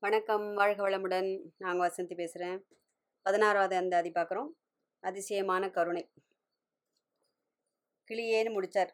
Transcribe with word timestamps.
வணக்கம் 0.00 0.54
வாழ்க 0.54 0.88
வளமுடன். 0.88 1.28
நாங்கள் 1.56 1.84
வசந்தி 1.86 2.14
பேசுகிறேன் 2.14 2.66
பதினாறாவது 3.22 3.76
அந்தாதி 3.76 4.10
பார்க்குறோம் 4.10 4.50
அதிசயமான 5.00 5.70
கருணை. 5.70 6.10
கிளியேன்னு 8.10 8.52
முடித்தார் 8.52 8.92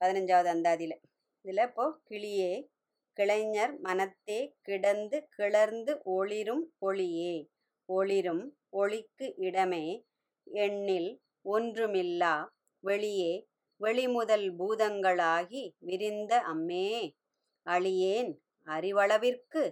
பதினஞ்சாவது 0.00 0.48
அந்தாதியில். 0.54 0.96
இதில் 1.40 1.62
இப்போது 1.66 2.00
கிளியே 2.10 2.66
கிளைஞர் 3.12 3.78
மனத்தே 3.78 4.56
கிடந்து 4.60 5.28
கிளர்ந்து 5.36 5.94
ஒளிரும் 6.02 6.74
ஒளியே. 6.78 7.48
ஒளிரும் 7.84 8.44
ஒளிக்கு 8.70 9.34
இடமே 9.36 10.04
எண்ணில் 10.44 11.10
ஒன்றுமில்லா 11.44 12.34
வெளியே. 12.84 13.48
வெளிமுதல் 13.76 14.48
பூதங்களாகி 14.56 15.62
விரிந்த 15.78 16.42
அம்மே. 16.54 16.90
அழியேன் 17.66 18.32
அறிவளவிற்கு 18.66 19.62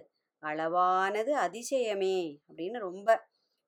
அளவானது 0.43 1.31
அதிசயமே 1.45 2.17
அப்படின்னு 2.47 2.79
ரொம்ப 2.79 3.09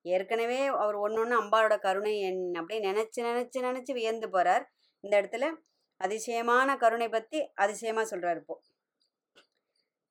ஏற்கனவே 0.04 0.60
அவர் 0.82 0.96
ஒன்று 0.96 1.20
ஒன்று 1.22 1.34
அம்பாளோட 1.40 1.74
கருணை 1.78 2.14
என் 2.28 2.40
அப்படியே 2.60 2.80
நினச்சி 2.88 3.20
நினச்சி 3.28 3.58
நினச்சி 3.60 3.92
வியந்து 3.92 4.28
போகிறார் 4.28 4.64
இந்த 5.04 5.14
இடத்துல 5.20 5.46
அதிசயமான 6.00 6.76
கருணை 6.76 7.08
பற்றி 7.08 7.38
அதிசயமாக 7.54 8.06
சொல்கிறார் 8.12 8.38
இப்போ. 8.42 8.54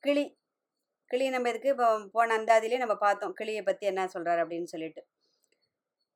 கிளி 0.03 0.23
கிளி 1.11 1.25
நம்ம 1.29 1.49
இதுக்கு 1.49 1.71
இப்போ 1.73 1.87
போன 2.13 2.35
அந்தாதிலே 2.39 2.77
நம்ம 2.77 2.95
பார்த்தோம். 2.97 3.33
கிளியை 3.39 3.63
பற்றி 3.63 3.85
என்ன 3.91 4.07
சொல்கிறார் 4.07 4.41
அப்படின்னு 4.43 4.69
சொல்லிட்டு. 4.73 5.01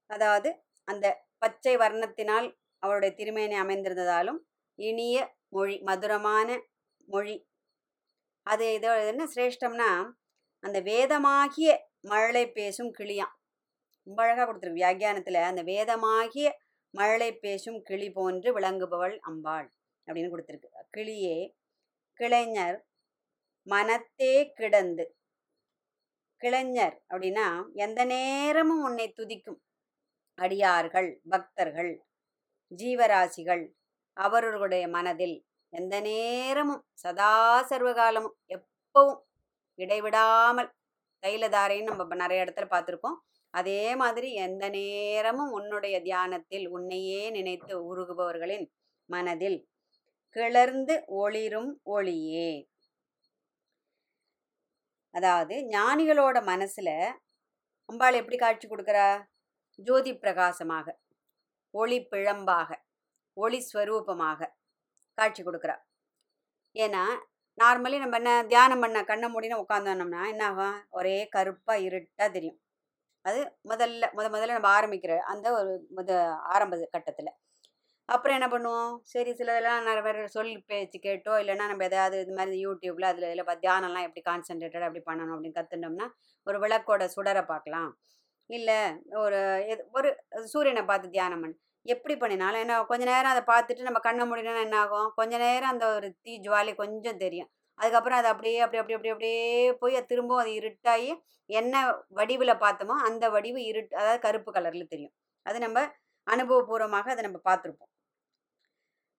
அதாவது 0.09 0.49
அந்த 0.87 1.05
பச்சை 1.39 1.73
வர்ணத்தினால் 1.83 2.47
அவருடைய 2.83 3.11
திருமேனி 3.19 3.55
அமைந்திருந்ததாலும் 3.63 4.39
இனிய 4.79 5.17
மொழி 5.49 5.75
மதுரமான 5.89 6.47
மொழி. 7.07 7.35
அது 8.47 8.65
இதோ 8.73 8.91
என்ன 9.11 9.23
சிரேஷ்டம்னா 9.33 9.89
அந்த 10.63 10.81
வேதமாகிய 10.81 11.69
மழலை 12.01 12.45
பேசும் 12.51 12.91
கிளியாம். 12.97 13.33
ரொம்ப 14.07 14.23
அழகாக 14.23 14.45
கொடுத்துருக்கு 14.47 14.81
வியாக்கியானத்தில் 14.81 15.39
அந்த 15.49 15.63
வேதமாகிய 15.63 16.47
மழலை 16.93 17.31
பேசும் 17.35 17.79
கிளி 17.81 18.09
போன்று 18.11 18.49
விளங்குபவள் 18.59 19.15
அம்பாள் 19.19 19.67
அப்படின்னு 20.07 20.31
கொடுத்துருக்கு. 20.33 20.69
கிளியே 20.97 21.37
கிளைஞர் 22.19 22.77
மனத்தே 23.67 24.33
கிடந்து. 24.53 25.05
கிளைஞர் 26.41 26.95
அப்படின்னா 27.09 27.47
எந்த 27.75 27.99
நேரமும் 28.05 28.83
உன்னை 28.83 29.07
துதிக்கும். 29.17 29.59
அடியார்கள் 30.37 31.09
பக்தர்கள் 31.29 31.91
ஜீவராசிகள் 32.71 33.63
அவர்களுடைய 34.17 34.87
மனதில் 34.87 35.37
எந்த 35.73 35.95
நேரமும் 36.01 36.83
சதா 36.93 37.33
சர்வகாலமும் 37.69 38.35
எப்பவும் 38.55 39.21
இடைவிடாமல் 39.79 40.69
தைலதாரைன்னு 41.23 41.93
நம்ம 42.01 42.15
நிறைய 42.23 42.43
இடத்துல 42.45 42.67
பார்த்துருப்போம். 42.73 43.17
அதே 43.53 43.81
மாதிரி 44.01 44.29
எந்த 44.45 44.63
நேரமும் 44.69 45.51
உன்னுடைய 45.57 45.95
தியானத்தில் 46.07 46.65
உன்னையே 46.67 47.21
நினைத்து 47.37 47.73
உருகுபவர்களின் 47.91 48.65
மனதில் 49.09 49.59
கிளர்ந்து 50.35 50.95
ஒளிரும் 51.23 51.71
ஒளியே. 51.95 52.51
அதாவது 55.15 55.55
ஞானிகளோட 55.75 56.37
மனசுல 56.51 56.89
அம்பாள் 57.89 58.19
எப்படி 58.21 58.37
காட்சி 58.37 58.65
கொடுக்குறா? 58.67 59.07
ஜோதி 59.79 60.11
பிரகாசமாக 60.23 60.87
ஒளி 61.73 61.97
பிழம்பாக 62.11 62.69
ஒளி 63.37 63.59
ஸ்வரூபமாக 63.69 64.49
காட்சி 65.17 65.41
கொடுக்குறா. 65.43 65.75
ஏன்னா 66.75 67.03
நார்மலி 67.57 67.97
நம்ம 68.03 68.17
என்ன 68.21 68.31
தியானம் 68.51 68.81
பண்ண 68.83 69.01
கண்ணை 69.09 69.27
மூடினு 69.33 69.61
உட்காந்தோம்னா 69.63 70.21
என்ன 70.33 70.43
ஆகும்? 70.51 70.77
ஒரே 70.99 71.15
கருப்பாக 71.35 71.85
இருட்டாக 71.87 72.29
தெரியும். 72.37 72.57
அது 73.25 73.39
முதல்ல 73.71 74.07
முத 74.17 74.25
முதல்ல 74.35 74.57
நம்ம 74.57 74.69
ஆரம்பிக்கிற 74.77 75.13
அந்த 75.33 75.47
ஒரு 75.59 75.71
முத 75.97 76.09
ஆரம்ப 76.55 76.79
கட்டத்தில். 76.95 77.31
அப்புறம் 78.09 78.37
என்ன 78.37 78.47
பண்ணுவோம்? 78.53 78.91
சரி 79.13 79.31
சிலதெல்லாம் 79.39 79.85
நிறைய 79.87 80.03
பேர் 80.07 80.19
சொல் 80.35 80.51
பேச்சு 80.71 80.97
கேட்டோ 81.05 81.33
இல்லைன்னா 81.43 81.65
நம்ம 81.71 81.85
எதாவது 81.89 82.17
இது 82.23 82.33
மாதிரி 82.39 82.57
யூடியூப்பில் 82.65 83.09
அதில் 83.11 83.27
இதில் 83.29 83.47
பார்த்து 83.47 83.65
தியானம்லாம் 83.67 84.07
எப்படி 84.07 84.23
கான்சென்ட்ரேட்டட் 84.29 84.87
அப்படி 84.87 85.03
பண்ணணும் 85.09 85.35
அப்படின்னு 85.35 85.57
கற்றுட்டோம்னா 85.59 86.07
ஒரு 86.47 86.59
விளக்கோட 86.65 87.03
சுடரை 87.15 87.43
பார்க்கலாம். 87.53 87.89
இல்லை 88.49 88.79
ஒரு 89.25 89.39
ஒரு 89.97 90.09
சூரியனை 90.53 90.83
பார்த்து 90.91 91.15
தியானம் 91.17 91.43
பண்ணு. 91.43 91.57
எப்படி 91.85 92.15
பண்ணினாலும் 92.21 92.61
என்ன 92.63 92.77
கொஞ்ச 92.91 93.03
நேரம் 93.11 93.33
அதை 93.33 93.43
பார்த்துட்டு 93.51 93.87
நம்ம 93.87 93.99
கண்ணை 94.07 94.23
முடினா 94.29 94.53
என்ன 94.67 94.77
ஆகும்? 94.83 95.09
கொஞ்ச 95.19 95.33
நேரம் 95.45 95.71
அந்த 95.73 95.85
ஒரு 95.97 96.07
தீ 96.23 96.33
ஜுவாலி 96.45 96.71
கொஞ்சம் 96.81 97.21
தெரியும். 97.23 97.49
அதுக்கப்புறம் 97.79 98.19
அது 98.21 98.29
அப்படியே 98.33 98.59
அப்படி 98.65 98.79
அப்படி 98.81 98.95
அப்படி 98.97 99.13
அப்படியே 99.13 99.39
போய் 99.81 99.97
அது 99.99 100.09
திரும்பவும் 100.11 100.43
அது 100.43 100.51
இருட்டாகி 100.59 101.09
என்ன 101.49 101.75
வடிவில் 102.19 102.61
பார்த்தோமோ 102.63 102.95
அந்த 103.07 103.25
வடிவு 103.35 103.59
இருட்டு 103.71 103.93
அதாவது 104.01 104.19
கருப்பு 104.27 104.51
கலரில் 104.55 104.91
தெரியும். 104.93 105.13
அது 105.45 105.57
நம்ம 105.65 105.79
அனுபவபூர்வமாக 106.27 107.11
அதை 107.13 107.23
நம்ம 107.27 107.39
பார்த்துருப்போம். 107.49 107.91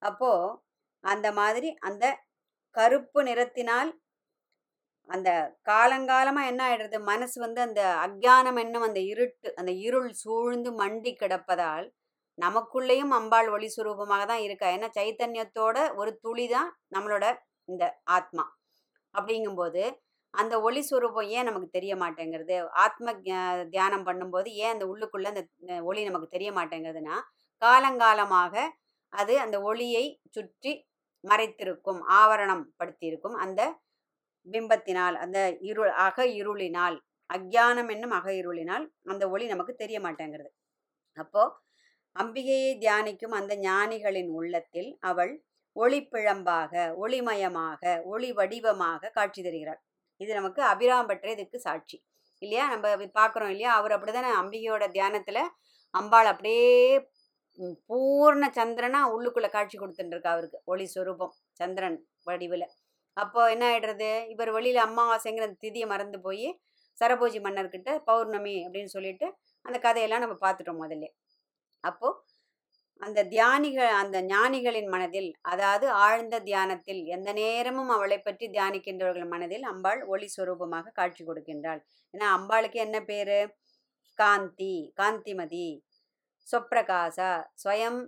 அப்போது 0.03 0.57
அந்த 1.05 1.29
மாதிரி 1.41 1.69
அந்த 1.89 2.05
கருப்பு 2.75 3.21
நிறத்தினால் 3.29 3.91
அந்த 5.09 5.29
காலங்காலமாக 5.69 6.51
என்ன 6.51 6.61
ஆயிடுறது? 6.69 6.99
மனசு 7.11 7.37
வந்து 7.45 7.61
அந்த 7.67 7.83
அக்ஞானம் 8.07 8.59
என்னும் 8.65 8.87
அந்த 8.89 9.01
இருட்டு 9.13 9.49
அந்த 9.61 9.73
இருள் 9.87 10.11
சூழ்ந்து 10.23 10.71
மண்டி 10.81 11.13
கிடப்பதால் 11.23 11.87
நமக்குள்ளேயும் 12.39 13.13
அம்பாள் 13.19 13.49
ஒளி 13.57 13.69
சுரூபமாக 13.77 14.25
தான் 14.31 14.43
இருக்கா. 14.47 14.67
ஏன்னா 14.77 14.89
சைத்தன்யத்தோட 14.99 15.77
ஒரு 16.01 16.11
துளி 16.25 16.47
தான் 16.55 16.69
நம்மளோட 16.95 17.25
இந்த 17.69 17.85
ஆத்மா. 18.17 18.45
அப்படிங்கும்போது 19.15 19.83
அந்த 20.35 20.55
ஒளி 20.67 20.83
சுரூபம் 20.89 21.29
ஏன் 21.37 21.49
நமக்கு 21.49 21.69
தெரிய 21.77 21.93
மாட்டேங்கிறது? 22.03 22.57
ஆத்ம 22.85 23.15
தியானம் 23.75 24.07
பண்ணும்போது 24.09 24.49
ஏன் 24.65 24.75
அந்த 24.75 24.87
உள்ளுக்குள்ள 24.93 25.29
அந்த 25.33 25.45
ஒளி 25.91 26.03
நமக்கு 26.09 26.29
தெரிய 26.37 26.51
மாட்டேங்கிறதுனா 26.59 27.17
காலங்காலமாக 27.63 28.55
அது 29.13 29.35
அந்த 29.45 29.57
ஒளியை 29.71 30.05
சுற்றி 30.37 30.73
மறைத்திருக்கும் 31.25 32.01
ஆவரணம் 32.19 32.65
படுத்தியிருக்கும் 32.81 33.37
அந்த 33.45 33.61
பிம்பத்தினால் 34.47 35.17
அந்த 35.25 35.39
இருள் 35.71 35.93
அக 36.07 36.27
இருளினால் 36.41 36.97
அக்ஞானம் 37.31 37.89
என்னும் 37.95 38.15
அக 38.19 38.29
இருளினால் 38.41 38.85
அந்த 39.13 39.25
ஒளி 39.35 39.47
நமக்கு 39.53 39.73
தெரிய 39.83 39.99
மாட்டேங்கிறது. 40.07 40.51
அப்போது 41.17 41.55
அம்பிகையை 42.19 42.73
தியானிக்கும் 42.83 43.35
அந்த 43.39 43.53
ஞானிகளின் 43.67 44.31
உள்ளத்தில் 44.39 44.91
அவள் 45.01 45.33
ஒளிப்பிழம்பாக 45.77 46.73
ஒளிமயமாக 47.03 47.83
ஒளி 48.05 48.31
வடிவமாக 48.33 49.11
காட்சி 49.11 49.41
தருகிறாள். 49.43 49.81
இது 50.21 50.31
நமக்கு 50.35 50.61
அபிராம்பற்ற 50.63 51.27
இதுக்கு 51.31 51.59
சாட்சி. 51.61 51.97
இல்லையா? 52.43 52.65
நம்ம 52.69 52.95
பார்க்குறோம் 53.19 53.53
இல்லையா? 53.55 53.73
அவர் 53.79 53.95
அப்படிதானே 53.97 54.31
அம்பிகையோட 54.41 54.85
தியானத்தில் 54.91 55.43
அம்பாள் 55.95 56.31
அப்படியே 56.33 56.65
பூர்ண 57.91 58.45
சந்திரனா 58.59 59.01
உள்ளுக்குள்ளே 59.15 59.51
காட்சி 59.51 59.77
கொடுத்துட்டுருக்கா 59.79 60.33
அவருக்கு. 60.37 60.59
ஒளி 60.65 60.87
ஸ்வரூபம் 60.95 61.35
சந்திரன் 61.53 61.99
வடிவில். 62.25 62.67
அப்போ 63.17 63.41
என்ன 63.51 63.65
ஆயிடுறது? 63.73 64.11
இவர் 64.33 64.51
வெளியில் 64.57 64.81
அம்மாவாசைங்கிற 64.87 65.47
அந்த 65.49 65.61
திதியை 65.65 65.87
மறந்து 65.87 66.19
போய் 66.21 66.49
சரபோஜி 66.99 67.39
மன்னர்கிட்ட 67.47 67.91
பௌர்ணமி 68.09 68.57
அப்படின்னு 68.67 68.91
சொல்லிட்டு 68.97 69.27
அந்த 69.65 69.79
கதையெல்லாம் 69.79 70.25
நம்ம 70.25 70.37
பார்த்துட்டோம் 70.45 70.83
முதல்ல. 70.85 71.07
அப்போது 71.85 72.19
அந்த 73.01 73.21
தியானிகள் 73.33 73.91
அந்த 74.01 74.19
ஞானிகளின் 74.23 74.91
மனதில் 74.95 75.31
அதாவது 75.43 75.87
ஆழ்ந்த 76.05 76.37
தியானத்தில் 76.41 77.01
எந்த 77.07 77.31
நேரமும் 77.33 77.91
அவளை 77.97 78.19
பற்றி 78.21 78.47
தியானிக்கின்றவர்கள் 78.49 79.33
மனதில் 79.35 79.65
அம்பாள் 79.65 80.01
ஒளி 80.05 80.29
சுரூபமாக 80.37 80.93
காட்சி 80.93 81.23
கொடுக்கின்றாள். 81.25 81.81
ஏன்னா 82.15 82.29
அம்பாளுக்கு 82.37 82.79
என்ன 82.87 82.99
பேரு? 83.03 83.41
காந்தி 84.19 84.75
காந்திமதி 85.01 85.69
சொப்பிரகாசா 86.47 87.31
ஸ்வயம் 87.63 88.01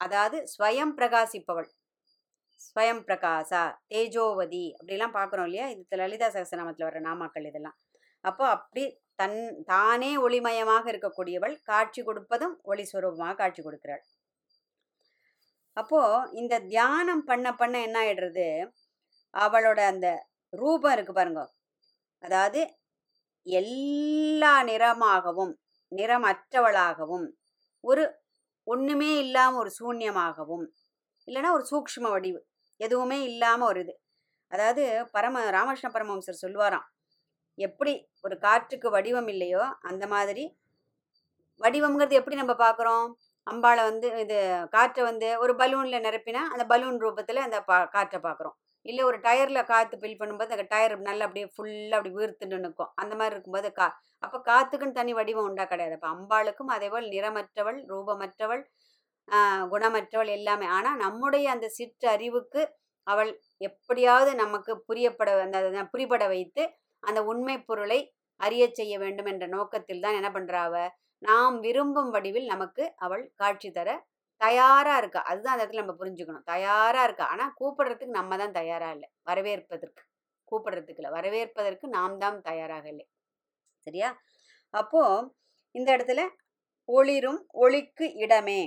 அதாவது 0.00 0.38
ஸ்வயம் 0.54 0.94
பிரகாசிப்பவள். 0.98 1.68
ஸ்வயம் 2.66 3.02
பிரகாசா 3.08 3.62
தேஜோவதி 3.92 4.64
அப்படிலாம் 4.78 5.16
பார்க்குறோம் 5.18 5.48
இல்லையா? 5.48 5.66
இது 5.74 5.96
லலிதா 6.02 6.28
சகசநாமத்தில் 6.36 6.88
வர 6.88 7.00
நாமாக்கள் 7.08 7.48
இதெல்லாம். 7.50 7.76
அப்போ 8.24 8.44
அப்படி 8.56 8.84
தன் 9.22 9.38
தானே 9.72 10.12
ஒளிமயமாக 10.24 10.84
இருக்கக்கூடியவள் 10.92 11.54
காட்சி 11.70 12.00
கொடுப்பதும் 12.02 12.54
ஒளி 12.70 12.84
சுரூபமாக 12.92 13.34
காட்சி 13.40 13.60
கொடுக்கிறாள். 13.62 14.02
அப்போ 15.76 16.00
இந்த 16.40 16.54
தியானம் 16.72 17.22
பண்ண 17.28 17.48
பண்ண 17.60 17.74
என்ன 17.86 17.98
ஆயிடுறது? 18.02 18.46
அவளோட 19.34 19.80
அந்த 19.92 20.08
ரூபம் 20.52 20.94
இருக்கு 20.96 21.12
பாருங்க. 21.18 21.42
அதாவது 22.22 22.60
எல்லா 23.46 24.52
நிறமாகவும் 24.70 25.52
நிறமற்றவளாகவும் 25.92 27.26
ஒரு 27.84 28.04
ஒன்றுமே 28.66 29.10
இல்லாமல் 29.24 29.60
ஒரு 29.62 29.70
சூன்யமாகவும் 29.78 30.66
இல்லைன்னா 31.28 31.50
ஒரு 31.58 31.64
சூக்ஷ்ம 31.70 32.06
வடிவு 32.14 32.40
எதுவுமே 32.80 33.18
இல்லாமல் 33.30 33.70
ஒரு 33.70 33.80
இது. 33.84 33.94
அதாவது 34.52 34.84
பரம 35.16 35.44
ராமகிருஷ்ண 35.56 35.88
பரமஹம்சர் 35.96 36.42
சொல்லுவாராம் 36.44 36.86
எப்படி 37.58 37.92
ஒரு 38.26 38.36
காற்றுக்கு 38.46 38.88
வடிவம் 38.96 39.30
இல்லையோ 39.34 39.62
அந்த 39.90 40.04
மாதிரி 40.14 40.44
வடிவம்ங்கிறது 41.60 42.18
எப்படி 42.20 42.36
நம்ம 42.40 42.54
பார்க்குறோம்? 42.64 43.06
அம்பாளை 43.46 43.82
வந்து 43.90 44.08
இது 44.22 44.36
காற்றை 44.74 45.02
வந்து 45.10 45.28
ஒரு 45.44 45.52
பலூனில் 45.60 46.04
நிரப்பினா 46.06 46.42
அந்த 46.54 46.64
பலூன் 46.72 46.98
ரூபத்தில் 47.04 47.44
அந்த 47.46 47.58
பா 47.70 47.76
காற்றை 47.94 48.18
பார்க்குறோம். 48.26 48.56
இல்லை 48.86 49.02
ஒரு 49.08 49.18
டயரில் 49.26 49.68
காற்று 49.70 49.96
ஃபில் 50.00 50.18
பண்ணும்போது 50.20 50.54
அந்த 50.56 50.66
டயர் 50.72 50.94
நல்லா 51.08 51.26
அப்படியே 51.26 51.46
ஃபுல்லாக 51.54 51.98
அப்படி 51.98 52.12
வீர்த்துட்டு 52.18 52.58
நிற்கும். 52.64 52.90
அந்த 53.02 53.12
மாதிரி 53.18 53.34
இருக்கும்போது 53.36 53.68
கா 53.78 53.86
அப்போ 54.22 54.38
காற்றுக்குன்னு 54.50 54.98
தனி 55.00 55.12
வடிவம் 55.18 55.48
உண்டா 55.50 55.64
கிடையாது. 55.72 55.94
அப்போ 55.98 56.08
அம்பாளுக்கும் 56.14 56.72
அதேபோல் 56.76 57.06
நிறமற்றவள் 57.14 57.78
ரூபமற்றவள் 57.92 58.62
குணமற்றவள் 59.72 60.30
எல்லாமே. 60.38 60.66
ஆனால் 60.76 61.00
நம்முடைய 61.04 61.46
அந்த 61.54 61.66
சிற்றறிவுக்கு 61.78 62.62
அவள் 63.06 63.30
எப்படியாவது 63.68 64.32
நமக்கு 64.42 64.72
புரியப்பட 64.88 65.30
அந்த 65.46 65.84
புரிபட 65.92 66.24
வைத்து 66.34 66.62
அந்த 67.02 67.20
உண்மை 67.24 67.56
பொருளை 67.62 68.00
அறியச் 68.40 68.74
செய்ய 68.74 68.94
வேண்டும் 68.98 69.26
என்ற 69.26 69.46
நோக்கத்தில் 69.46 70.00
தான் 70.00 70.14
என்ன 70.14 70.30
பண்றாவ 70.30 70.74
நாம் 71.22 71.56
விரும்பும் 71.60 72.10
வடிவில் 72.10 72.46
நமக்கு 72.46 72.84
அவள் 72.96 73.24
காட்சி 73.34 73.70
தர 73.70 73.88
தயாரா 74.40 74.94
இருக்கா? 74.98 75.20
அதுதான் 75.22 75.54
அந்த 75.54 75.64
இடத்துல 75.64 75.82
நம்ம 75.82 75.96
புரிஞ்சுக்கணும். 75.98 76.46
தயாரா 76.46 77.02
இருக்கா? 77.04 77.26
ஆனா 77.26 77.44
கூப்பிடுறதுக்கு 77.60 78.18
நம்ம 78.18 78.36
தான் 78.36 78.52
தயாரா 78.52 78.88
இல்லை. 78.90 79.08
வரவேற்பதற்கு. 79.22 80.02
கூப்பிடுறதுக்கு 80.52 81.00
இல்லை 81.02 81.10
வரவேற்பதற்கு 81.10 81.86
நாம் 81.88 82.16
தான் 82.18 82.38
தயாராக 82.42 82.86
இல்லை. 82.88 83.06
சரியா? 83.86 84.08
அப்போ 84.74 85.02
இந்த 85.74 85.88
இடத்துல 85.96 86.22
ஒளிரும் 86.88 87.40
ஒளிக்கு 87.56 88.06
இடமே. 88.16 88.60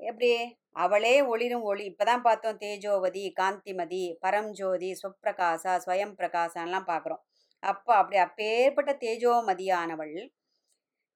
எப்படி? 0.00 0.30
அவளே 0.76 1.14
ஒளிரும் 1.32 1.66
ஒளி. 1.70 1.84
இப்போதான் 1.92 2.24
பார்த்தோம் 2.28 2.58
தேஜோவதி 2.62 3.24
காந்திமதி 3.40 4.04
பரம்ஜோதி 4.24 4.90
சுப்பிரகாசா 5.02 5.72
ஸ்வயம் 5.84 6.14
பிரகாசான்லாம் 6.20 6.88
பார்க்குறோம். 6.92 7.22
அப்போ 7.62 7.92
அப்படி 8.00 8.18
அப்பேற்பட்ட 8.26 8.92
தேஜோமதியானவள் 9.04 10.14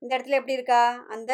இந்த 0.03 0.11
இடத்துல 0.17 0.39
எப்படி 0.41 0.57
இருக்கா? 0.59 0.83
அந்த 1.15 1.33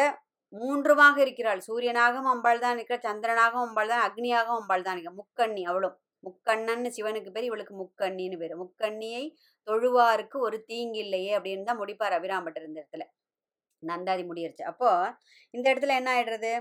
மூன்றுமாக 0.53 1.17
இருக்கிறாள். 1.25 1.61
சூரியனாகவும் 1.67 2.31
அம்பாள் 2.33 2.63
தான் 2.63 2.75
இருக்கிற 2.77 2.97
சந்திரனாகவும் 3.07 3.65
அம்பாள் 3.67 3.91
தான் 3.93 4.03
அக்னியாகவும் 4.07 4.59
அம்பாள் 4.61 4.85
தான் 4.85 4.95
இருக்கிற 4.95 5.13
முக்கண்ணி 5.21 5.63
அவளும். 5.71 5.95
முக்கண்ணன்னு 6.23 6.89
சிவனுக்கு 6.97 7.31
பேர் 7.35 7.47
இவளுக்கு 7.49 7.73
முக்கண்ணின்னு 7.81 8.37
பேர். 8.41 8.55
முக்கண்ணியை 8.63 9.23
தொழுவாருக்கு 9.67 10.37
ஒரு 10.47 10.57
தீங்கில்லையே 10.71 11.31
அப்படின்னு 11.37 11.67
தான் 11.69 11.81
முடிப்பார் 11.81 12.17
அபிராம்பட்டர் 12.19 12.67
இந்த 12.69 12.77
இடத்துல. 12.81 13.05
நந்தாதி 13.83 14.23
முடியிருச்சு 14.29 14.63
அப்போ 14.71 14.89
இந்த 15.53 15.65
இடத்துல 15.71 15.95
என்ன 15.99 16.09
ஆயிடுறது? 16.15 16.51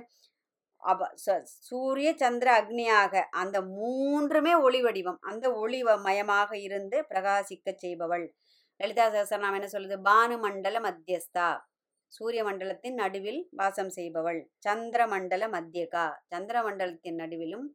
அப 0.85 1.15
ச- 1.27 1.41
சூரிய 1.43 2.17
சந்திர 2.17 2.63
அக்னியாக 2.63 3.23
அந்த 3.31 3.61
மூன்றுமே 3.61 4.55
ஒளி 4.55 4.83
வடிவம். 4.83 5.19
அந்த 5.21 5.53
ஒளி 5.53 5.83
வ- 5.83 6.01
மயமாக 6.01 6.55
இருந்து 6.55 7.07
பிரகாசிக்க 7.09 7.75
செய்பவள். 7.83 8.29
லலிதா 8.77 9.09
சகசரநாமம் 9.09 9.63
என்ன 9.63 9.69
சொல்லுது? 9.73 10.01
பானு 10.05 10.41
மண்டல 10.41 10.81
மத்தியஸ்தா. 10.81 11.61
சூரிய 12.07 12.45
மண்டலத்தின் 12.45 12.95
நடுவில் 12.95 13.49
வாசம் 13.51 13.89
செய்பவள். 13.89 14.45
சந்திர 14.59 15.07
மண்டல 15.07 15.49
மத்தியகா. 15.49 16.13
சந்திர 16.27 16.63
மண்டலத்தின் 16.63 17.17
நடுவிலும் 17.17 17.67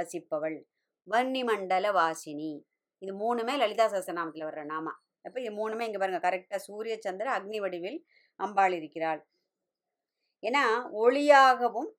வசிப்பவள். 0.00 0.62
வன்னி 1.10 1.44
மண்டல 1.44 1.92
வாசினி. 1.92 2.62
இது 2.98 3.14
மூணுமே 3.14 3.56
லலிதா 3.56 3.86
சகசரநாமத்தில் 3.86 4.46
வர்ற 4.46 4.64
நாமா. 4.64 4.92
அப்போ 5.22 5.40
இது 5.40 5.50
மூணுமே 5.50 5.80
இங்கே 5.80 5.98
பாருங்க. 5.98 6.30
கரெக்டாக 6.30 6.56
சூரிய 6.56 6.96
சந்திர 7.00 7.38
அக்னி 7.38 7.60
வடிவில் 7.60 8.06
அம்பாள் 8.36 8.72
இருக்கிறாள். 8.72 9.26
ஏன்னா 10.42 10.88
ஒளியாகவும் 10.92 11.90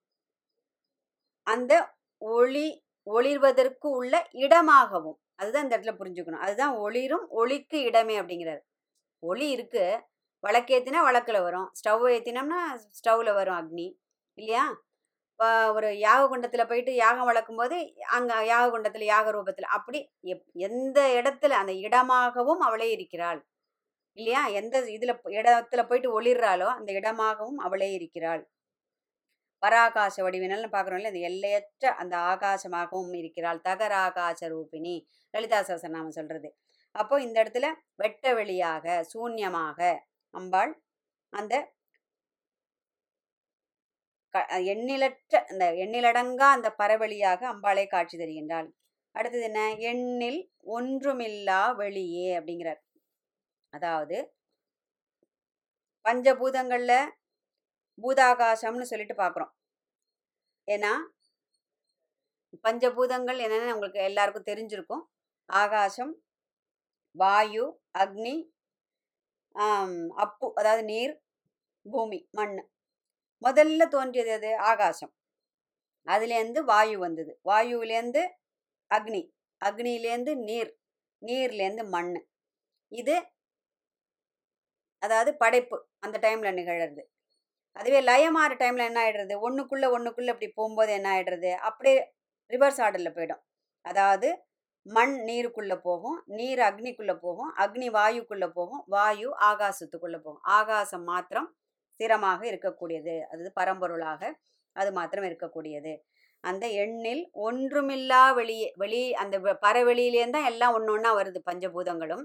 அந்த 1.48 1.74
ஒளி 2.22 2.68
ஒளிர்வதற்கு 3.08 3.88
உள்ள 4.00 4.16
இடமாகவும். 4.46 5.18
அதுதான் 5.36 5.66
இந்த 5.66 5.76
இடத்துல 5.78 5.94
புரிஞ்சுக்கணும். 6.00 6.44
அதுதான் 6.46 6.74
ஒளிரும் 6.86 7.26
ஒளிக்கு 7.42 7.80
இடமே 7.90 8.16
அப்படிங்கிறார். 8.22 8.62
ஒளி 9.24 9.48
இருக்கு. 9.50 9.84
வழக்கேத்தினா 10.44 11.00
வழக்கில் 11.10 11.46
வரும். 11.48 11.70
ஸ்டவ் 11.80 12.04
ஏற்றினோம்னா 12.16 12.60
ஸ்டவ்வில் 12.98 13.38
வரும் 13.40 13.58
அக்னி. 13.62 13.88
இல்லையா? 14.38 14.66
இப்போ 15.32 15.48
ஒரு 15.74 15.90
யாக 16.00 16.22
குண்டத்தில் 16.28 16.70
போயிட்டு 16.70 16.92
யாகம் 16.96 17.26
வளர்க்கும் 17.26 17.56
போது 17.56 17.78
அங்கே 18.18 18.36
யாக 18.52 18.70
குண்டத்தில் 18.70 19.06
யாக 19.06 19.32
ரூபத்தில் 19.32 19.68
அப்படி 19.78 20.00
எப் 20.34 20.46
எந்த 20.68 21.00
இடத்துல 21.20 21.58
அந்த 21.62 21.74
இடமாகவும் 21.88 22.62
அவளே 22.68 22.88
இருக்கிறாள். 22.92 23.40
இல்லையா? 24.18 24.42
எந்த 24.60 24.76
இதில் 24.96 25.14
இடத்துல 25.40 25.82
போயிட்டு 25.90 26.10
ஒளிர்றாளோ 26.18 26.70
அந்த 26.78 26.92
இடமாகவும் 27.00 27.60
அவளே 27.68 27.90
இருக்கிறாள். 27.94 28.44
பராகாச 29.64 30.16
வடிவினல்னு 30.26 30.70
பார்க்குறோம்ல 30.74 31.12
இந்த 31.14 31.22
எல்லையற்ற 31.30 31.94
அந்த 32.02 32.16
ஆகாசமாகவும் 32.32 33.16
இருக்கிறாள். 33.22 33.60
தகராகாச 33.68 34.42
ரூபிணி. 34.54 34.96
லலிதா 35.34 35.60
சகசரநாமம் 35.62 36.18
சொல்றது. 36.20 36.50
அப்போ 36.96 37.16
இந்த 37.22 37.38
இடத்துல 37.44 37.68
வெட்ட 37.96 38.34
வெளியாக 38.34 38.86
சூன்யமாக 39.14 39.80
அம்பாள் 40.34 40.74
அந்த 41.34 41.54
எண்ணிலற்ற 44.74 45.36
அந்த 45.52 45.66
எண்ணிலடங்கா 45.84 46.48
அந்த 46.56 46.70
பரவெளியாக 46.80 47.42
அம்பாளை 47.54 47.86
காட்சி 47.88 48.16
தருகின்றாள். 48.18 48.68
அடுத்தது 49.16 49.46
என்ன? 49.50 49.62
எண்ணில் 49.92 50.42
ஒன்றுமில்லா 50.76 51.62
வெளியே 51.76 52.28
அப்படிங்கிறார். 52.40 52.82
அதாவது 53.74 54.18
பஞ்சபூதங்கள்ல 56.06 56.94
பூதாகாசம்னு 57.98 58.90
சொல்லிட்டு 58.92 59.16
பார்க்குறோம் 59.16 59.54
ஏன்னா 60.68 60.92
பஞ்சபூதங்கள் 62.66 63.40
என்னென்னு 63.46 63.74
உங்களுக்கு 63.76 64.00
எல்லாருக்கும் 64.10 64.50
தெரிஞ்சிருக்கும். 64.50 65.04
ஆகாசம் 65.50 66.14
வாயு 67.16 67.66
அக்னி 68.02 68.36
அப்பு 70.24 70.48
அதாவது 70.60 70.84
நீர் 70.84 71.14
பூமி 71.86 72.20
மண். 72.32 72.58
முதல்ல 73.42 73.84
தோன்றியது 73.96 74.32
அது 74.38 74.52
ஆகாசம். 74.72 75.14
அதுலேருந்து 76.08 76.60
வாயு 76.72 76.98
வந்தது. 77.06 77.32
வாயுவிலேருந்து 77.50 78.24
அக்னி 78.92 79.22
அக்னியிலேருந்து 79.62 80.34
நீர் 80.48 80.72
நீர்லேருந்து 81.22 81.84
மண். 81.96 82.14
இது 82.92 83.16
அதாவது 85.02 85.32
படைப்பு 85.36 85.78
அந்த 86.00 86.18
டைமில் 86.24 86.58
நிகழறது. 86.60 87.02
அதுவே 87.80 88.00
லயமாற 88.10 88.52
டைம்ல 88.62 88.88
என்ன 88.90 89.00
ஆயிடுறது? 89.04 89.34
ஒண்ணுக்குள்ள 89.48 89.86
ஒண்ணுக்குள்ள 89.96 90.34
இப்படி 90.36 90.50
போகும்போது 90.60 90.92
என்ன 90.98 91.08
ஆயிடுறது? 91.16 91.52
அப்படியே 91.70 91.98
ரிவர்ஸ் 92.52 92.82
ஆர்டர்ல 92.86 93.10
போயிடும். 93.18 93.42
அதாவது 93.86 94.28
மண் 94.86 95.16
நீருக்குள்ள 95.30 95.74
போகும் 95.88 96.18
நீர் 96.38 96.62
அக்னிக்குள்ள 96.68 97.14
போகும் 97.24 97.50
அக்னி 97.64 97.88
வாயுக்குள்ள 97.98 98.46
போகும் 98.58 98.84
வாயு 98.96 99.30
ஆகாசத்துக்குள்ள 99.50 100.18
போகும். 100.26 100.44
ஆகாசம் 100.58 101.06
மாத்திரம் 101.12 101.50
ஸ்திரமாக 102.00 102.42
இருக்கக்கூடியது. 102.52 103.16
அது 103.32 103.52
பரம்பொருளாக 103.60 104.22
அது 104.76 104.90
மாத்திரம் 105.00 105.28
இருக்கக்கூடியது. 105.30 105.94
அந்த 106.44 106.66
எண்ணில் 106.84 107.24
ஒன்றுமில்லா 107.48 108.22
வெளியே 108.40 108.68
வெளி 108.82 109.02
அந்த 109.24 109.36
பறவெளியிலேருந்தான் 109.66 110.36
தான் 110.38 110.50
எல்லாம் 110.52 110.76
ஒன்று 110.78 110.94
ஒன்றா 110.96 111.12
வருது. 111.20 111.40
பஞ்சபூதங்களும். 111.50 112.24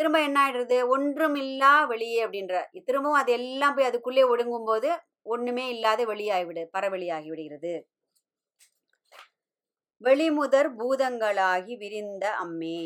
திரும்ப 0.00 0.18
என்ன 0.26 0.38
ஆயிடுறது? 0.44 0.78
ஒன்றுமில்லா 0.94 1.72
வெளியே 1.92 2.20
அப்படின்ற. 2.26 2.54
திரும்பவும் 2.88 3.20
அது 3.22 3.32
எல்லாம் 3.40 3.74
போய் 3.76 3.88
அதுக்குள்ளே 3.90 4.24
ஒடுங்கும் 4.32 4.68
போது 4.70 4.90
ஒண்ணுமே 5.34 5.64
இல்லாத 5.74 6.04
வெளியாகிவிடு 6.12 6.62
பரவெளியாகி 6.76 7.28
விடுகிறது 7.32 7.74
வெளிமுதற் 10.02 10.70
பூதங்களாகி 10.78 11.74
விரிந்த 11.82 12.24
அம்மே. 12.44 12.80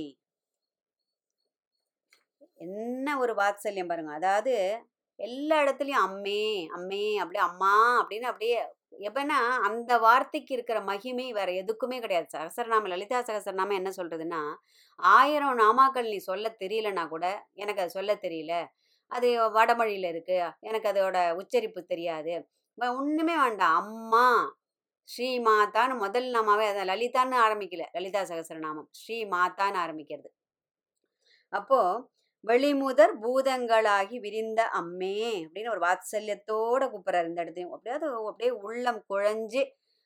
என்ன 2.64 3.06
ஒரு 3.22 3.32
வாத்சல்யம் 3.40 3.90
பாருங்க. 3.90 4.12
அதாவது 4.20 4.54
எல்லா 5.18 5.56
இடத்துலையும் 5.64 6.04
அம்மே 6.06 6.42
அம்மே 6.76 7.04
அப்படியே 7.22 7.42
அம்மா 7.50 7.74
அப்படின்னு 8.00 8.28
அப்படியே 8.30 8.56
எப்பன்னா 9.00 9.38
அந்த 9.62 9.98
வார்த்தைக்கு 9.98 10.54
இருக்கிற 10.54 10.80
மகிமை 10.80 11.32
வேற 11.32 11.50
எதுக்குமே 11.52 12.00
கிடையாது. 12.00 12.28
சகசரநாம 12.32 12.88
லலிதா 12.88 13.20
சகசரநாமம் 13.20 13.74
என்ன 13.74 13.90
சொல்றதுன்னா 13.96 14.42
ஆயிரம் 14.98 15.58
நாமாக்கள் 15.58 16.08
நீ 16.08 16.18
சொல்ல 16.22 16.56
தெரியலனா 16.60 17.08
கூட 17.08 17.26
எனக்கு 17.54 17.80
அது 17.80 17.90
சொல்ல 17.90 18.14
தெரியல. 18.22 18.52
அது 19.10 19.28
வடமொழியில 19.52 20.08
இருக்கு. 20.08 20.38
எனக்கு 20.60 20.88
அதோட 20.92 21.18
உச்சரிப்பு 21.34 21.80
தெரியாது. 21.84 22.34
ஒன்றுமே 22.78 22.96
ஒண்ணுமே 23.00 23.36
வேண்டாம். 23.36 23.76
அம்மா 23.82 24.26
ஸ்ரீ 25.08 25.40
மாதான்னு 25.40 25.94
முதல் 25.98 26.28
நாமாவே 26.34 26.66
அதான் 26.70 26.90
லலிதான்னு 26.92 27.36
ஆரம்பிக்கல. 27.46 27.84
லலிதா 27.92 28.22
சகசரநாமம். 28.22 28.88
ஸ்ரீ 28.92 29.24
மாதான்னு 29.26 29.78
ஆரம்பிக்கிறது. 29.78 30.28
அப்போ 31.52 31.80
வெளிமுதற் 32.44 33.14
பூதங்களாகி 33.22 34.16
விரிந்த 34.20 34.60
அம்மே 34.74 35.14
அப்படின்னு 35.42 35.70
ஒரு 35.70 35.82
வாத்சல்யத்தோட 35.86 36.82
கூப்பிட்றாரு 36.92 37.28
இந்த 37.28 37.40
இடத்தையும். 37.42 37.72
அப்படியாவது 37.72 38.06
அப்படியே 38.30 38.50
உள்ளம் 38.60 39.00
குழஞ்சு 39.08 39.62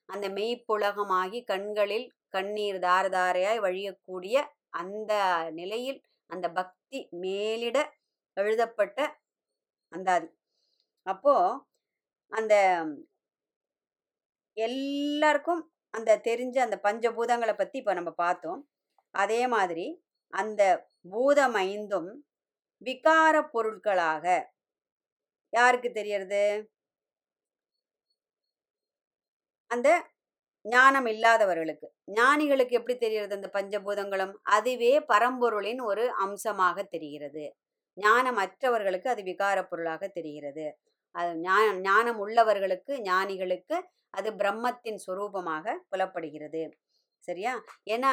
அந்த 0.09 0.27
மெய்ப்புலகமாகி 0.29 1.41
கண்களில் 1.45 2.07
கண்ணீர் 2.29 2.79
தாரதாரையாய் 2.79 3.65
வழியக்கூடிய 3.67 4.37
அந்த 4.75 5.13
நிலையில் 5.51 6.01
அந்த 6.31 6.47
பக்தி 6.51 7.09
மேலிட 7.17 7.79
எழுதப்பட்ட 8.37 8.99
அந்தாதி 9.93 10.29
அப்போ 11.07 11.35
அந்த 12.33 12.55
எல்லாருக்கும் 14.57 15.63
அந்த 15.95 16.21
தெரிஞ்ச 16.25 16.57
அந்த 16.59 16.77
பஞ்சபூதங்களை 16.83 17.55
பத்தி 17.57 17.77
இப்ப 17.79 17.93
நம்ம 17.95 18.11
பார்த்தோம். 18.11 18.61
அதே 19.15 19.41
மாதிரி 19.47 19.87
அந்த 20.33 20.63
பூதம் 21.11 21.55
ஐந்தும் 21.55 22.11
விகார 22.87 23.35
பொருட்களாக. 23.51 24.27
யாருக்கு 25.53 25.91
தெரியறது? 25.93 26.43
அந்த 29.71 29.89
ஞானம் 30.65 31.07
இல்லாதவர்களுக்கு. 31.07 31.87
ஞானிகளுக்கு 32.05 32.75
எப்படி 32.75 32.99
தெரிகிறது 32.99 33.35
அந்த 33.35 33.49
பஞ்சபூதங்களும்? 33.53 34.33
அதுவே 34.43 35.01
பரம்பொருளின் 35.01 35.83
ஒரு 35.83 36.11
அம்சமாக 36.11 36.83
தெரிகிறது. 36.83 37.45
ஞானம் 37.95 38.37
அற்றவர்களுக்கு 38.37 39.09
அது 39.09 39.23
விகார 39.23 39.63
பொருளாக 39.63 40.09
தெரிகிறது. 40.09 40.67
அது 41.15 41.37
ஞான 41.39 41.73
ஞானம் 41.81 42.27
உள்ளவர்களுக்கு 42.27 42.93
ஞானிகளுக்கு 43.01 43.77
அது 44.11 44.31
பிரம்மத்தின் 44.33 44.99
சுரூபமாக 45.07 45.77
புலப்படுகிறது. 45.89 46.63
சரியா? 47.19 47.55
ஏன்னா 47.91 48.13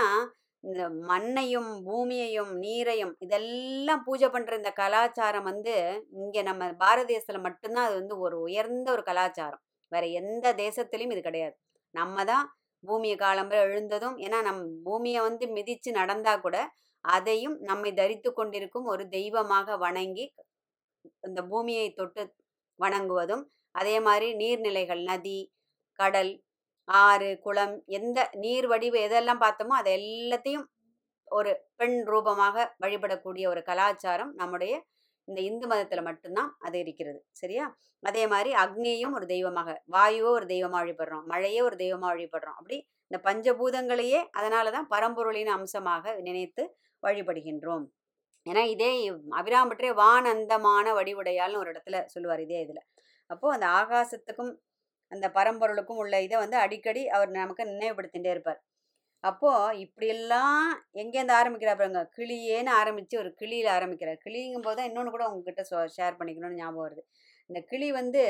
இந்த 0.65 0.83
மண்ணையும் 1.09 1.71
பூமியையும் 1.85 2.51
நீரையும் 2.63 3.13
இதெல்லாம் 3.19 4.03
பூஜை 4.05 4.27
பண்ணுற 4.29 4.53
இந்த 4.53 4.71
கலாச்சாரம் 4.73 5.47
வந்து 5.51 5.73
இங்கே 6.21 6.41
நம்ம 6.43 6.69
பாரத 6.73 7.07
தேசத்தில் 7.11 7.45
மட்டும்தான் 7.47 7.87
அது 7.87 7.95
வந்து 8.01 8.15
ஒரு 8.19 8.37
உயர்ந்த 8.41 8.87
ஒரு 8.91 9.03
கலாச்சாரம். 9.03 9.61
வேற 9.91 10.05
எந்த 10.21 10.53
தேசத்திலையும் 10.63 11.13
இது 11.15 11.21
கிடையாது. 11.21 11.55
நம்ம 11.95 12.23
தான் 12.23 12.45
பூமியை 12.83 13.17
காலம்பர 13.17 13.59
எழுந்ததும் 13.67 14.17
ஏன்னா 14.17 14.39
நம் 14.41 14.63
பூமியை 14.83 15.21
வந்து 15.21 15.45
மிதித்து 15.53 15.89
நடந்தா 15.91 16.33
கூட 16.37 16.57
அதையும் 17.05 17.55
நம்மை 17.61 17.91
தரித்து 17.93 18.29
கொண்டிருக்கும் 18.31 18.87
ஒரு 18.93 19.03
தெய்வமாக 19.09 19.77
வணங்கி 19.77 20.25
இந்த 21.23 21.39
பூமியை 21.51 21.87
தொட்டு 21.91 22.23
வணங்குவதும் 22.79 23.43
அதே 23.75 23.95
மாதிரி 23.99 24.27
நீர்நிலைகள் 24.41 25.01
நதி 25.03 25.37
கடல் 25.99 26.31
ஆறு 26.87 27.29
குளம் 27.39 27.75
எந்த 27.89 28.19
நீர் 28.33 28.67
வடிவு 28.67 28.97
எதெல்லாம் 28.99 29.43
பார்த்தோமோ 29.43 29.75
அது 29.77 29.91
எல்லாத்தையும் 29.91 30.65
ஒரு 31.27 31.51
பெண் 31.75 31.97
ரூபமாக 32.03 32.65
வழிபடக்கூடிய 32.79 33.45
ஒரு 33.47 33.61
கலாச்சாரம் 33.63 34.33
நம்முடைய 34.33 34.73
இந்த 35.27 35.39
இந்து 35.41 35.67
மதத்தில் 35.67 36.01
மட்டும்தான் 36.01 36.49
அது 36.59 36.77
இருக்கிறது. 36.79 37.19
சரியா? 37.31 37.65
அதே 37.99 38.23
மாதிரி 38.27 38.51
அக்னியையும் 38.53 39.11
ஒரு 39.11 39.25
தெய்வமாக 39.25 39.69
வாயுவோ 39.91 40.29
ஒரு 40.29 40.45
தெய்வமாக 40.45 40.81
வழிபடுறோம் 40.83 41.25
மழையே 41.25 41.61
ஒரு 41.61 41.75
தெய்வமாக 41.75 42.11
வழிபடுறோம். 42.13 42.57
அப்படி 42.57 42.77
இந்த 43.11 43.17
பஞ்சபூதங்களையே 43.23 44.19
அதனாலதான் 44.37 44.87
பரம்பொருளின் 44.89 45.51
அம்சமாக 45.57 46.13
நினைத்து 46.19 46.63
வழிபடுகின்றோம். 47.03 47.85
ஏன்னா 48.45 48.63
இதே 48.65 48.91
அபிராமற்றே 49.31 49.91
வானந்தமான 49.93 50.93
வடிவுடையால்னு 50.93 51.61
ஒரு 51.63 51.71
இடத்துல 51.73 51.99
சொல்லுவார் 52.05 52.39
இதே 52.39 52.59
இதில். 52.61 52.83
அப்போது 53.29 53.53
அந்த 53.53 53.67
ஆகாசத்துக்கும் 53.79 54.51
அந்த 55.11 55.25
பரம்பொருளுக்கும் 55.37 56.01
உள்ள 56.03 56.15
இதை 56.27 56.37
வந்து 56.43 56.57
அடிக்கடி 56.65 57.03
அவர் 57.15 57.29
நமக்கு 57.39 57.63
நினைவுபடுத்திகிட்டே 57.73 58.31
இருப்பார். 58.35 58.59
அப்போது 59.23 59.77
இப்படியெல்லாம் 59.83 60.65
எங்கேருந்து 61.01 61.35
ஆரம்பிக்கிறா 61.39 61.73
பாருங்க 61.77 62.01
கிளியேன்னு 62.17 62.71
ஆரம்பித்து 62.81 63.15
ஒரு 63.21 63.29
கிளியில் 63.41 63.69
ஆரம்பிக்கிறார். 63.77 64.19
கிளிங்கும் 64.25 64.65
போது 64.67 64.77
தான் 64.79 64.89
இன்னொன்று 64.89 65.13
கூட 65.15 65.25
உங்ககிட்ட 65.29 65.63
ஷேர் 65.97 66.19
பண்ணிக்கணும்னு 66.19 66.59
ஞாபகம் 66.61 66.85
வருது. 66.85 67.03
இந்த 67.49 67.59
கிளி 67.71 67.89
வந்து 67.99 68.23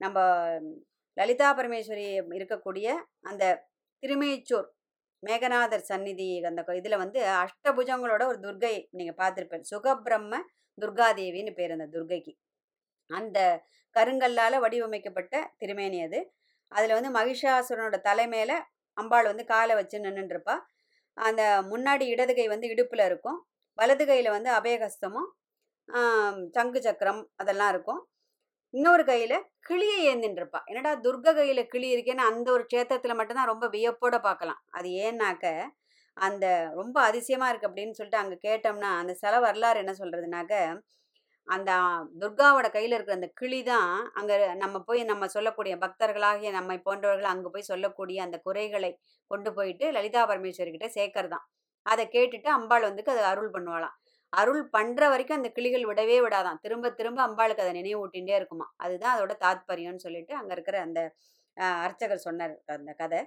நம்ம 0.00 0.18
லலிதா 1.16 1.48
பரமேஸ்வரி 1.58 2.06
இருக்கக்கூடிய 2.38 2.86
அந்த 3.30 3.44
திருமேச்சூர் 4.02 4.68
மேகநாதர் 5.22 5.88
சந்நிதி 5.90 6.28
அந்த 6.48 6.62
இதில் 6.80 7.02
வந்து 7.02 7.20
அஷ்டபுஜங்களோட 7.44 8.22
ஒரு 8.32 8.38
துர்கை 8.46 8.74
நீங்கள் 8.98 9.20
பார்த்துருப்பேன் 9.22 9.68
சுகபிரம்ம 9.72 10.40
துர்காதேவின்னு 10.78 11.52
பேர் 11.58 11.74
அந்த 11.76 11.86
துர்கைக்கு. 11.94 12.32
அந்த 13.10 13.38
கருங்கல்லால் 13.96 14.62
வடிவமைக்கப்பட்ட 14.64 15.34
திருமேனி 15.60 15.98
அது. 16.06 16.20
அதில் 16.72 16.96
வந்து 16.98 17.10
மகிஷாசுரனோட 17.18 17.96
தலைமையில 18.08 18.52
அம்பாள் 18.96 19.30
வந்து 19.30 19.44
காலை 19.46 19.74
வச்சு 19.76 19.98
நின்றுருப்பா 20.04 20.54
அந்த 21.16 21.42
முன்னாடி 21.70 22.04
இடதுகை 22.14 22.46
வந்து 22.52 22.66
இடுப்பில் 22.72 23.06
இருக்கும். 23.08 23.38
வலது 23.78 24.04
கையில் 24.06 24.34
வந்து 24.36 24.50
அபயகஸ்தமும் 24.58 25.28
சங்கு 26.56 26.80
சக்கரம் 26.82 27.22
அதெல்லாம் 27.42 27.70
இருக்கும். 27.74 28.00
இன்னொரு 28.74 29.02
கையில் 29.04 29.36
கிளியை 29.60 29.98
ஏந்தின்றிருப்பா 30.12 30.60
என்னடா 30.70 30.92
துர்க 31.04 31.34
கையில் 31.34 31.70
கிளி 31.72 31.88
இருக்கேன்னு 31.94 32.28
அந்த 32.30 32.48
ஒரு 32.52 32.64
க்ஷேத்திரத்தில் 32.70 33.18
மட்டும்தான் 33.18 33.50
ரொம்ப 33.52 33.66
வியப்போட 33.74 34.16
பார்க்கலாம் 34.24 34.60
அது 34.70 34.88
ஏன்னாக்க 35.04 35.52
அந்த 36.16 36.46
ரொம்ப 36.74 36.96
அதிசயமாக 37.08 37.50
இருக்குது 37.50 37.70
அப்படின்னு 37.70 37.96
சொல்லிட்டு 37.98 38.22
அங்கே 38.22 38.36
கேட்டோம்னா 38.46 38.90
அந்த 39.00 39.12
சில 39.22 39.38
வரலாறு 39.40 39.82
என்ன 39.84 39.92
சொல்கிறதுனாக்க 39.98 40.54
அந்த 41.48 41.70
துர்காவோட 42.20 42.66
கையில் 42.70 42.94
இருக்கிற 42.96 43.16
அந்த 43.16 43.30
கிளி 43.34 43.58
தான் 43.62 43.90
அங்கே 44.14 44.36
நம்ம 44.54 44.76
போய் 44.80 45.00
நம்ம 45.04 45.26
சொல்லக்கூடிய 45.26 45.74
பக்தர்களாகிய 45.82 46.50
நம்மை 46.50 46.78
போன்றவர்கள் 46.86 47.32
அங்கே 47.32 47.50
போய் 47.54 47.70
சொல்லக்கூடிய 47.72 48.18
அந்த 48.22 48.36
குறைகளை 48.46 48.90
கொண்டு 49.30 49.50
போயிட்டு 49.52 49.86
லலிதா 49.92 50.22
பரமேஸ்வரி 50.30 50.72
கிட்ட 50.72 51.26
தான் 51.28 51.44
அதை 51.86 52.04
கேட்டுட்டு 52.06 52.48
அம்பாள் 52.58 52.88
வந்துக்கு 52.88 53.14
அதை 53.14 53.24
அருள் 53.32 53.52
பண்ணுவாளாம். 53.54 53.96
அருள் 54.32 54.62
பண்ணுற 54.76 55.02
வரைக்கும் 55.12 55.38
அந்த 55.38 55.50
கிளிகள் 55.56 55.88
விடவே 55.90 56.16
விடாதான் 56.24 56.60
திரும்ப 56.64 56.90
திரும்ப 57.00 57.20
அம்பாளுக்கு 57.26 57.64
அதை 57.64 57.72
நினைவூட்டிகிட்டே 57.80 58.34
இருக்குமா 58.40 58.66
அதுதான் 58.84 59.14
அதோட 59.16 59.32
தாத்பரியம்னு 59.44 60.04
சொல்லிட்டு 60.06 60.32
அங்கே 60.40 60.54
இருக்கிற 60.56 60.78
அந்த 60.86 61.00
அர்ச்சகர் 61.86 62.26
சொன்னார். 62.28 62.54
அந்த 62.78 62.92
கதை. 63.02 63.20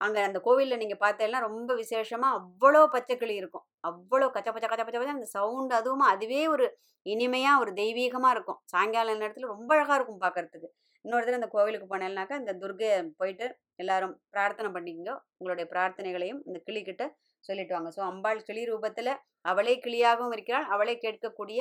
அங்கே 0.00 0.20
அந்த 0.28 0.38
கோவிலில் 0.46 0.80
நீங்கள் 0.82 1.02
பார்த்தேன்னா 1.06 1.38
ரொம்ப 1.48 1.70
விசேஷமாக 1.74 2.38
அவ்வளோ 2.40 2.82
பச்சை 2.94 3.14
கிளி 3.22 3.34
இருக்கும். 3.42 3.66
அவ்வளோ 3.84 4.26
கச்ச 4.36 4.48
பச்சை 4.52 4.68
கச்ச 4.68 4.82
பச்சை 4.84 4.98
பச்சை 5.00 5.16
அந்த 5.16 5.28
சவுண்ட் 5.36 5.72
அதுவும் 5.72 6.04
அதுவே 6.12 6.46
ஒரு 6.48 6.66
இனிமையா 7.06 7.52
ஒரு 7.60 7.72
தெய்வீகமா 7.72 8.30
இருக்கும். 8.30 8.58
சாயங்கால 8.64 9.14
நேரத்தில் 9.14 9.52
ரொம்ப 9.54 9.74
அழகா 9.74 9.94
இருக்கும் 9.94 10.22
பார்க்கறதுக்கு 10.24 10.68
இன்னொரு 11.04 11.24
தடவை 11.24 11.38
அந்த 11.40 11.48
கோவிலுக்கு 11.54 11.86
போனேன்னாக்கா 11.92 12.36
இந்த 12.42 12.52
துர்கை 12.62 13.12
போயிட்டு 13.16 13.46
எல்லாரும் 13.76 14.20
பிரார்த்தனை 14.30 14.70
பண்ணிக்கோ 14.76 15.14
உங்களுடைய 15.38 15.66
பிரார்த்தனைகளையும் 15.72 16.40
இந்த 16.46 16.58
கிளி 16.66 16.82
சொல்லிட்டு 17.44 17.74
வாங்க. 17.74 17.90
ஸோ 17.96 18.00
அம்பாள் 18.10 18.40
கிளி 18.42 18.62
ரூபத்தில் 18.70 19.12
அவளே 19.40 19.74
கிளியாகவும் 19.84 20.34
இருக்கிறாள். 20.36 20.64
அவளே 20.64 20.94
கேட்கக்கூடிய 21.04 21.60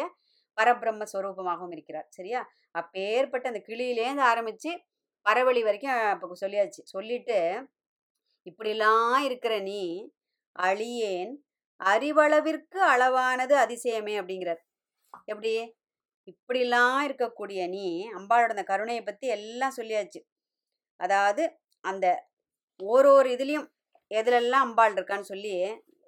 பரபிரம்ம 0.58 1.06
ஸ்வரூபமாகவும் 1.14 1.72
இருக்கிறாள். 1.72 2.08
சரியா? 2.10 2.40
அப்பேற்பட்ட 2.72 3.46
அந்த 3.50 3.62
கிளியிலேருந்து 3.68 4.24
ஆரம்பித்து 4.32 4.72
பறவழி 5.26 5.62
வரைக்கும் 5.64 5.98
இப்போ 6.14 6.38
சொல்லியாச்சு. 6.46 6.82
சொல்லிட்டு 6.94 7.38
இப்படிலாம் 8.46 9.18
இருக்கிற 9.28 9.60
நீ 9.60 10.12
அழியேன் 10.56 11.34
அறிவளவிற்கு 11.82 12.80
அளவானது 12.94 13.56
அதிசயமே 13.66 14.16
அப்படிங்கிறார். 14.22 14.62
எப்படி? 15.26 15.54
இப்படிலாம் 16.28 17.02
இருக்கக்கூடிய 17.08 17.62
நீ 17.76 17.86
அம்பாளோட 18.20 18.52
அந்த 18.56 18.66
கருணையை 18.72 19.04
பற்றி 19.04 19.28
எல்லாம் 19.38 19.78
சொல்லியாச்சு. 19.80 20.20
அதாவது 21.00 21.44
அந்த 21.84 22.06
ஒரு 22.80 23.10
ஒரு 23.20 23.30
இதுலேயும் 23.36 23.68
எதுலெல்லாம் 24.12 24.66
அம்பாள் 24.68 24.96
இருக்கான்னு 24.98 25.32
சொல்லி 25.34 25.54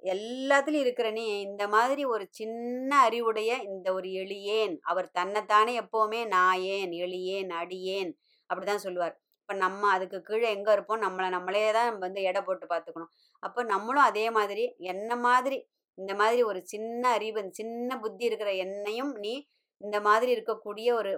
எல்லாத்துலேயும் 0.03 0.85
இருக்கிற 0.85 1.07
நீ 1.11 1.23
இந்த 1.39 1.63
மாதிரி 1.67 2.03
ஒரு 2.05 2.25
சின்ன 2.31 2.91
அறிவுடைய 3.07 3.51
இந்த 3.69 3.87
ஒரு 3.93 4.09
எளியேன் 4.21 4.75
அவர் 4.91 5.07
தன்னைத்தானே 5.19 5.73
எப்போவுமே 5.83 6.21
நான் 6.35 6.61
ஏன் 6.75 6.93
எளியேன் 7.05 7.51
அடியேன் 7.61 8.11
அப்படிதான் 8.49 8.85
சொல்லுவார். 8.85 9.15
இப்போ 9.41 9.53
நம்ம 9.65 9.83
அதுக்கு 9.95 10.17
கீழே 10.21 10.47
எங்கே 10.55 10.71
இருப்போம்? 10.75 11.01
நம்மளை 11.01 11.27
நம்மளே 11.29 11.65
தான் 11.77 11.97
வந்து 12.05 12.21
எடை 12.29 12.41
போட்டு 12.47 12.65
பார்த்துக்கணும். 12.73 13.11
அப்போ 13.43 13.61
நம்மளும் 13.63 14.07
அதே 14.09 14.25
மாதிரி 14.37 14.63
என்ன 14.93 15.11
மாதிரி 15.25 15.57
இந்த 15.97 16.13
மாதிரி 16.21 16.41
ஒரு 16.51 16.59
சின்ன 16.65 17.03
அறிவு 17.17 17.41
சின்ன 17.59 17.97
புத்தி 17.99 18.23
இருக்கிற 18.29 18.51
என்னையும் 18.65 19.13
நீ 19.23 19.33
இந்த 19.81 19.97
மாதிரி 20.07 20.31
இருக்கக்கூடிய 20.37 20.89
ஒரு 21.01 21.11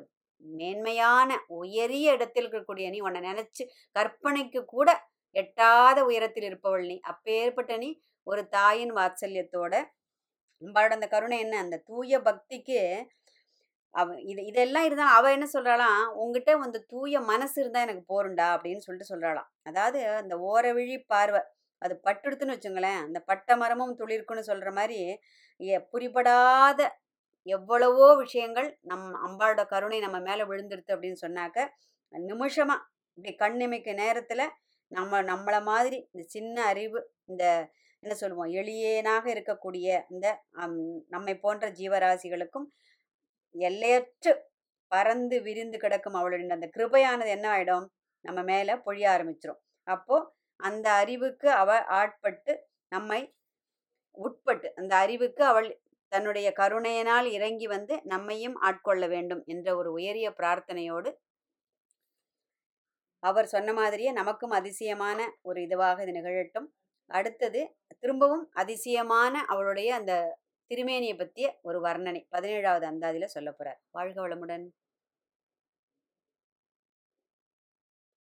மேன்மையான 0.43 1.29
உயரிய 1.59 2.15
இடத்தில் 2.17 2.43
இருக்கக்கூடிய 2.45 2.85
நீ 2.93 2.99
உன்னை 3.07 3.21
நினைச்சு 3.29 3.63
கற்பனைக்கு 3.95 4.61
கூட 4.75 4.89
எட்டாத 5.35 5.97
உயரத்தில் 6.09 6.47
இருப்பவள் 6.49 6.85
நீ. 6.91 6.97
அப்பேற்பட்ட 7.11 7.73
நீ 7.83 7.89
ஒரு 8.27 8.41
தாயின் 8.55 8.93
வாத்சல்யத்தோட 8.97 9.73
அம்பாளோட 10.61 10.93
அந்த 10.97 11.07
கருணை 11.13 11.37
என்ன? 11.45 11.55
அந்த 11.65 11.77
தூய 11.89 12.15
பக்திக்கு 12.27 12.79
அவ 13.93 14.09
இது 14.31 14.41
இதெல்லாம் 14.49 14.85
இருந்தா 14.87 15.05
அவ 15.15 15.31
என்ன 15.35 15.47
சொல்றாளாம் 15.53 16.03
உங்ககிட்ட 16.21 16.51
வந்து 16.63 16.79
தூய 16.91 17.21
மனசு 17.31 17.55
இருந்தா 17.61 17.79
எனக்கு 17.87 18.03
போருண்டா 18.13 18.47
அப்படின்னு 18.55 18.83
சொல்லிட்டு 18.85 19.11
சொல்றாளாம். 19.13 19.49
அதாவது 19.69 19.99
அந்த 20.21 20.35
ஓரவிழி 20.51 20.97
பார்வை. 21.13 21.41
அது 21.81 21.93
பட்டுடுத்துன்னு 21.99 22.55
வச்சுங்களேன் 22.55 22.99
அந்த 23.01 23.19
பட்ட 23.23 23.55
மரமும் 23.55 23.97
துளிர்க்குன்னு 23.99 24.49
சொல்கிற 24.49 24.71
மாதிரி 24.71 24.99
புரிபடாத 25.93 26.81
எவ்வளவோ 27.47 28.07
விஷயங்கள் 28.15 28.67
நம் 28.83 29.05
அம்பாளோட 29.27 29.61
கருணை 29.65 29.99
நம்ம 29.99 30.17
மேலே 30.21 30.43
விழுந்துடுது 30.43 30.93
அப்படின்னு 30.95 31.23
சொன்னாக்க 31.23 31.67
நிமிஷமாக 32.13 32.85
இப்படி 33.17 33.31
கண்ணிமைக்க 33.35 33.93
நேரத்தில் 33.93 34.45
நம்ம 34.91 35.21
நம்மளை 35.23 35.59
மாதிரி 35.63 35.97
இந்த 36.07 36.23
சின்ன 36.27 36.55
அறிவு 36.65 36.99
இந்த 37.27 37.43
என்ன 38.03 38.13
சொல்லுவோம் 38.13 38.53
எளியேனாக 38.53 39.25
இருக்கக்கூடிய 39.33 39.87
இந்த 40.09 40.27
நம்மை 41.07 41.33
போன்ற 41.37 41.65
ஜீவராசிகளுக்கும் 41.71 42.67
எல்லையற்று 43.55 44.31
பறந்து 44.91 45.37
விரிந்து 45.41 45.77
கிடக்கும் 45.77 46.17
அவளுடைய 46.19 46.55
அந்த 46.55 46.67
கிருபையானது 46.67 47.31
என்ன 47.31 47.47
ஆகிடும் 47.49 47.85
நம்ம 48.25 48.39
மேலே 48.43 48.73
பொழிய 48.85 49.07
ஆரம்பிச்சிடும் 49.11 49.61
அப்போது 49.87 50.27
அந்த 50.61 50.87
அறிவுக்கு 50.93 51.49
அவ 51.53 51.69
ஆட்பட்டு 51.93 52.53
நம்மை 52.91 53.21
உட்பட்டு 54.17 54.67
அந்த 54.75 54.93
அறிவுக்கு 54.95 55.43
அவள் 55.43 55.69
தன்னுடைய 56.11 56.47
கருணையினால் 56.53 57.27
இறங்கி 57.31 57.67
வந்து 57.67 57.95
நம்மையும் 58.05 58.57
ஆட்கொள்ள 58.61 59.03
வேண்டும் 59.07 59.43
என்ற 59.45 59.67
ஒரு 59.75 59.89
உயரிய 59.93 60.29
பிரார்த்தனையோடு 60.39 61.11
அவர் 63.23 63.47
சொன்ன 63.47 63.69
மாதிரியே 63.73 64.11
நமக்கும் 64.11 64.51
அதிசயமான 64.51 65.19
ஒரு 65.41 65.59
இதுவாக 65.61 66.03
இது 66.03 66.13
நிகழட்டும். 66.17 66.67
அடுத்தது 67.09 67.61
திரும்பவும் 67.99 68.45
அதிசயமான 68.53 69.33
அவளுடைய 69.47 69.89
அந்த 69.95 70.13
திருமேனியை 70.71 71.15
பற்றிய 71.17 71.47
ஒரு 71.61 71.79
வர்ணனை 71.81 72.21
பதினேழாவது 72.35 72.85
அந்தாதியில் 72.91 73.33
சொல்ல 73.35 73.49
போகிறார் 73.51 73.79
வாழ்க 73.91 74.17
வளமுடன். 74.21 74.65